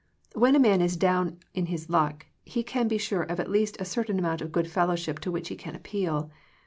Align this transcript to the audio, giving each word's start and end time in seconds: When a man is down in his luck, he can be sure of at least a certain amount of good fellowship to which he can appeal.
When 0.33 0.55
a 0.55 0.59
man 0.59 0.81
is 0.81 0.97
down 0.97 1.37
in 1.53 1.67
his 1.67 1.87
luck, 1.87 2.25
he 2.43 2.63
can 2.63 2.87
be 2.87 2.97
sure 2.97 3.21
of 3.21 3.39
at 3.39 3.51
least 3.51 3.79
a 3.79 3.85
certain 3.85 4.17
amount 4.17 4.41
of 4.41 4.51
good 4.51 4.67
fellowship 4.67 5.19
to 5.19 5.31
which 5.31 5.49
he 5.49 5.55
can 5.55 5.75
appeal. 5.75 6.31